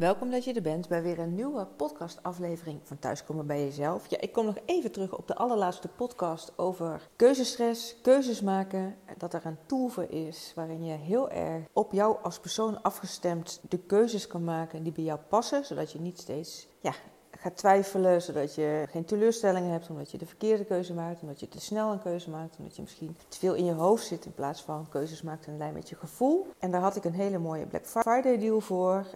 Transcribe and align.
Welkom 0.00 0.30
dat 0.30 0.44
je 0.44 0.52
er 0.52 0.62
bent 0.62 0.88
bij 0.88 1.02
weer 1.02 1.18
een 1.18 1.34
nieuwe 1.34 1.66
podcastaflevering 1.66 2.80
van 2.82 2.98
Thuiskomen 2.98 3.46
bij 3.46 3.64
Jezelf. 3.64 4.10
Ja, 4.10 4.20
ik 4.20 4.32
kom 4.32 4.44
nog 4.44 4.56
even 4.64 4.92
terug 4.92 5.16
op 5.16 5.26
de 5.26 5.34
allerlaatste 5.34 5.88
podcast 5.88 6.58
over 6.58 7.08
keuzestress, 7.16 7.96
keuzes 8.02 8.40
maken. 8.40 8.96
Dat 9.18 9.34
er 9.34 9.46
een 9.46 9.58
tool 9.66 9.88
voor 9.88 10.10
is 10.10 10.52
waarin 10.54 10.84
je 10.84 10.96
heel 10.96 11.30
erg 11.30 11.64
op 11.72 11.92
jou 11.92 12.16
als 12.22 12.40
persoon 12.40 12.82
afgestemd 12.82 13.60
de 13.68 13.78
keuzes 13.78 14.26
kan 14.26 14.44
maken 14.44 14.82
die 14.82 14.92
bij 14.92 15.04
jou 15.04 15.18
passen. 15.28 15.64
Zodat 15.64 15.92
je 15.92 16.00
niet 16.00 16.18
steeds 16.18 16.68
ja, 16.80 16.92
gaat 17.40 17.56
twijfelen, 17.56 18.22
zodat 18.22 18.54
je 18.54 18.84
geen 18.90 19.04
teleurstellingen 19.04 19.70
hebt, 19.70 19.90
omdat 19.90 20.10
je 20.10 20.18
de 20.18 20.26
verkeerde 20.26 20.64
keuze 20.64 20.94
maakt, 20.94 21.22
omdat 21.22 21.40
je 21.40 21.48
te 21.48 21.60
snel 21.60 21.92
een 21.92 22.02
keuze 22.02 22.30
maakt, 22.30 22.56
omdat 22.58 22.76
je 22.76 22.82
misschien 22.82 23.16
te 23.28 23.38
veel 23.38 23.54
in 23.54 23.64
je 23.64 23.72
hoofd 23.72 24.06
zit 24.06 24.24
in 24.24 24.34
plaats 24.34 24.62
van 24.62 24.88
keuzes 24.88 25.22
maakt 25.22 25.46
in 25.46 25.56
lijn 25.56 25.72
met 25.72 25.88
je 25.88 25.96
gevoel. 25.96 26.46
En 26.58 26.70
daar 26.70 26.80
had 26.80 26.96
ik 26.96 27.04
een 27.04 27.12
hele 27.12 27.38
mooie 27.38 27.66
Black 27.66 27.86
Friday 27.86 28.38
deal 28.38 28.60
voor, 28.60 29.06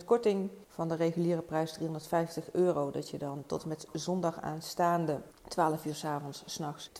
15% 0.00 0.04
korting 0.04 0.50
van 0.74 0.88
de 0.88 0.94
reguliere 0.94 1.42
prijs 1.42 1.72
350 1.72 2.52
euro, 2.52 2.90
dat 2.90 3.10
je 3.10 3.18
dan 3.18 3.42
tot 3.46 3.62
en 3.62 3.68
met 3.68 3.86
zondag 3.92 4.40
aanstaande 4.40 5.20
12 5.48 5.84
uur 5.84 5.94
s 5.94 6.04
avonds, 6.04 6.42
s'nachts 6.46 6.88
297,50 6.88 6.94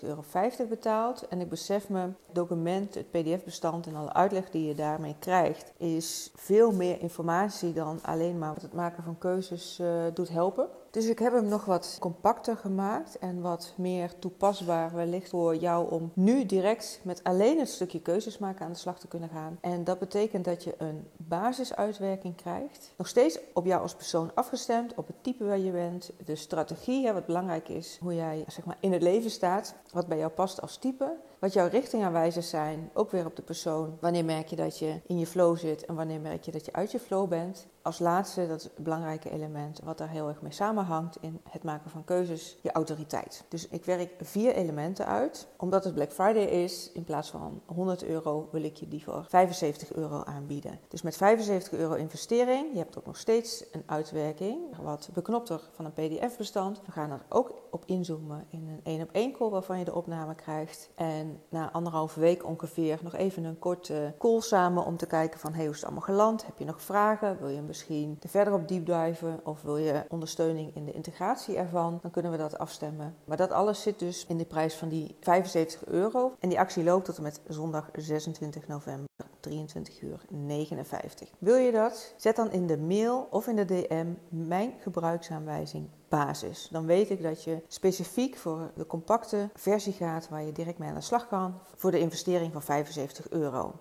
euro 0.00 0.24
betaalt. 0.68 1.28
En 1.28 1.40
ik 1.40 1.48
besef 1.48 1.88
me, 1.88 2.00
het 2.00 2.16
document, 2.32 2.94
het 2.94 3.10
pdf-bestand 3.10 3.86
en 3.86 3.96
alle 3.96 4.12
uitleg 4.12 4.50
die 4.50 4.66
je 4.66 4.74
daarmee 4.74 5.16
krijgt, 5.18 5.72
is 5.76 6.30
veel 6.34 6.72
meer 6.72 7.00
informatie 7.00 7.72
dan 7.72 7.98
alleen 8.02 8.38
maar 8.38 8.54
het 8.60 8.72
maken 8.72 9.02
van 9.02 9.18
keuzes 9.18 9.78
uh, 9.80 10.04
doet 10.14 10.28
helpen. 10.28 10.68
Dus 10.96 11.06
ik 11.06 11.18
heb 11.18 11.32
hem 11.32 11.48
nog 11.48 11.64
wat 11.64 11.96
compacter 12.00 12.56
gemaakt 12.56 13.18
en 13.18 13.40
wat 13.40 13.72
meer 13.76 14.18
toepasbaar 14.18 14.94
wellicht 14.94 15.28
voor 15.28 15.56
jou 15.56 15.90
om 15.90 16.10
nu 16.14 16.46
direct 16.46 17.00
met 17.02 17.24
alleen 17.24 17.58
het 17.58 17.68
stukje 17.68 18.00
keuzes 18.00 18.38
maken 18.38 18.64
aan 18.64 18.72
de 18.72 18.78
slag 18.78 18.98
te 18.98 19.08
kunnen 19.08 19.28
gaan. 19.28 19.58
En 19.60 19.84
dat 19.84 19.98
betekent 19.98 20.44
dat 20.44 20.64
je 20.64 20.74
een 20.78 21.06
basisuitwerking 21.16 22.34
krijgt. 22.34 22.94
Nog 22.96 23.08
steeds 23.08 23.38
op 23.52 23.66
jou 23.66 23.82
als 23.82 23.94
persoon 23.94 24.30
afgestemd, 24.34 24.94
op 24.94 25.06
het 25.06 25.22
type 25.22 25.44
waar 25.44 25.58
je 25.58 25.70
bent, 25.70 26.10
de 26.24 26.36
strategie, 26.36 27.12
wat 27.12 27.26
belangrijk 27.26 27.68
is, 27.68 27.98
hoe 28.00 28.14
jij 28.14 28.44
zeg 28.48 28.64
maar, 28.64 28.76
in 28.80 28.92
het 28.92 29.02
leven 29.02 29.30
staat, 29.30 29.74
wat 29.92 30.06
bij 30.06 30.18
jou 30.18 30.30
past 30.30 30.60
als 30.60 30.76
type. 30.76 31.16
Wat 31.38 31.52
jouw 31.52 31.68
richtingaanwijzers 31.68 32.48
zijn, 32.48 32.90
ook 32.94 33.10
weer 33.10 33.26
op 33.26 33.36
de 33.36 33.42
persoon. 33.42 33.96
Wanneer 34.00 34.24
merk 34.24 34.48
je 34.48 34.56
dat 34.56 34.78
je 34.78 35.00
in 35.06 35.18
je 35.18 35.26
flow 35.26 35.56
zit 35.56 35.84
en 35.84 35.94
wanneer 35.94 36.20
merk 36.20 36.44
je 36.44 36.52
dat 36.52 36.64
je 36.64 36.72
uit 36.72 36.90
je 36.90 37.00
flow 37.00 37.28
bent. 37.28 37.66
Als 37.82 37.98
laatste, 37.98 38.46
dat 38.46 38.70
belangrijke 38.76 39.30
element, 39.30 39.80
wat 39.84 39.98
daar 39.98 40.08
heel 40.08 40.28
erg 40.28 40.42
mee 40.42 40.52
samenhangt 40.52 41.16
in 41.20 41.40
het 41.50 41.62
maken 41.62 41.90
van 41.90 42.04
keuzes, 42.04 42.58
je 42.62 42.72
autoriteit. 42.72 43.44
Dus 43.48 43.68
ik 43.68 43.84
werk 43.84 44.10
vier 44.20 44.54
elementen 44.54 45.06
uit. 45.06 45.46
Omdat 45.56 45.84
het 45.84 45.94
Black 45.94 46.12
Friday 46.12 46.44
is, 46.44 46.90
in 46.92 47.04
plaats 47.04 47.30
van 47.30 47.60
100 47.66 48.04
euro 48.04 48.48
wil 48.52 48.62
ik 48.62 48.76
je 48.76 48.88
die 48.88 49.04
voor 49.04 49.24
75 49.28 49.92
euro 49.92 50.22
aanbieden. 50.24 50.78
Dus 50.88 51.02
met 51.02 51.16
75 51.16 51.72
euro 51.78 51.94
investering, 51.94 52.72
je 52.72 52.78
hebt 52.78 52.98
ook 52.98 53.06
nog 53.06 53.16
steeds 53.16 53.64
een 53.72 53.82
uitwerking, 53.86 54.76
wat 54.82 55.08
beknopter 55.12 55.60
van 55.72 55.84
een 55.84 55.92
PDF-bestand. 55.92 56.80
We 56.84 56.92
gaan 56.92 57.10
er 57.10 57.24
ook 57.28 57.52
op 57.70 57.84
inzoomen 57.86 58.46
in 58.50 58.68
een 58.68 58.80
één 58.82 59.02
op 59.02 59.10
één 59.12 59.32
call 59.32 59.50
waarvan 59.50 59.78
je 59.78 59.84
de 59.84 59.94
opname 59.94 60.34
krijgt. 60.34 60.90
En 60.94 61.25
na 61.48 61.72
anderhalve 61.72 62.20
week 62.20 62.46
ongeveer 62.46 62.98
nog 63.02 63.14
even 63.14 63.44
een 63.44 63.58
korte 63.58 64.14
call 64.18 64.40
samen 64.40 64.84
om 64.84 64.96
te 64.96 65.06
kijken 65.06 65.40
van 65.40 65.52
hey, 65.52 65.64
hoe 65.64 65.70
is 65.72 65.76
het 65.76 65.84
allemaal 65.84 66.04
geland? 66.06 66.46
Heb 66.46 66.58
je 66.58 66.64
nog 66.64 66.82
vragen? 66.82 67.38
Wil 67.38 67.48
je 67.48 67.62
misschien 67.62 68.18
er 68.22 68.28
verder 68.28 68.54
op 68.54 68.68
deepdiven 68.68 69.40
of 69.44 69.62
wil 69.62 69.76
je 69.76 70.04
ondersteuning 70.08 70.74
in 70.74 70.84
de 70.84 70.92
integratie 70.92 71.56
ervan? 71.56 71.98
Dan 72.02 72.10
kunnen 72.10 72.32
we 72.32 72.38
dat 72.38 72.58
afstemmen. 72.58 73.16
Maar 73.24 73.36
dat 73.36 73.52
alles 73.52 73.82
zit 73.82 73.98
dus 73.98 74.26
in 74.26 74.36
de 74.36 74.44
prijs 74.44 74.74
van 74.74 74.88
die 74.88 75.16
75 75.20 75.84
euro. 75.84 76.34
En 76.38 76.48
die 76.48 76.60
actie 76.60 76.84
loopt 76.84 77.04
tot 77.04 77.16
en 77.16 77.22
met 77.22 77.40
zondag 77.48 77.88
26 77.92 78.66
november. 78.66 79.05
23 79.46 80.02
uur 80.02 80.20
59. 80.28 81.30
Wil 81.38 81.56
je 81.56 81.72
dat? 81.72 82.14
Zet 82.16 82.36
dan 82.36 82.52
in 82.52 82.66
de 82.66 82.78
mail 82.78 83.28
of 83.30 83.46
in 83.46 83.56
de 83.56 83.64
DM 83.64 84.06
mijn 84.28 84.72
gebruiksaanwijzing 84.80 85.88
basis. 86.08 86.68
Dan 86.70 86.86
weet 86.86 87.10
ik 87.10 87.22
dat 87.22 87.44
je 87.44 87.62
specifiek 87.68 88.36
voor 88.36 88.70
de 88.74 88.86
compacte 88.86 89.50
versie 89.54 89.92
gaat 89.92 90.28
waar 90.28 90.42
je 90.42 90.52
direct 90.52 90.78
mee 90.78 90.88
aan 90.88 90.94
de 90.94 91.00
slag 91.00 91.28
kan 91.28 91.60
voor 91.76 91.90
de 91.90 91.98
investering 91.98 92.52
van 92.52 92.62
75 92.62 93.30
euro. 93.30 93.74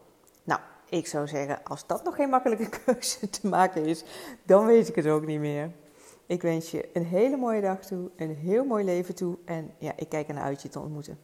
Nou, 0.44 0.60
ik 0.90 1.08
zou 1.08 1.28
zeggen, 1.28 1.64
als 1.64 1.88
dat 1.88 2.04
nog 2.04 2.16
geen 2.16 2.30
makkelijke 2.30 2.70
keuze 2.86 3.30
te 3.30 3.48
maken 3.48 3.86
is, 3.86 4.04
dan 4.44 4.66
weet 4.66 4.88
ik 4.88 4.96
het 4.96 5.08
ook 5.08 5.26
niet 5.26 5.40
meer. 5.40 5.72
Ik 6.26 6.42
wens 6.42 6.72
je 6.72 6.90
een 6.94 7.06
hele 7.06 7.38
mooie 7.38 7.62
dag 7.62 7.80
toe, 7.80 8.10
een 8.16 8.36
heel 8.36 8.66
mooi 8.66 8.84
leven 8.84 9.16
toe 9.16 9.38
en 9.46 9.74
ja, 9.78 9.94
ik 9.96 10.10
kijk 10.10 10.28
ernaar 10.28 10.44
uit 10.44 10.62
je 10.62 10.70
te 10.70 10.80
ontmoeten. 10.80 11.18